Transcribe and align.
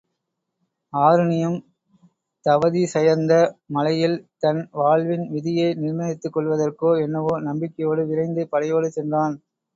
ஆருணியும் 0.93 1.57
தவதிசயந்த 2.45 3.33
மலையில் 3.67 4.17
தன் 4.39 4.67
வாழ்வின் 4.71 5.27
விதியை 5.29 5.69
நிர்ணயித்துக் 5.75 6.35
கொள்ளுவதற்கோ 6.35 6.91
என்னவோ, 7.03 7.35
நம்பிக்கையோடு 7.41 8.05
விரைந்து 8.05 8.43
படையோடு 8.49 8.89
சென்றான். 8.91 9.37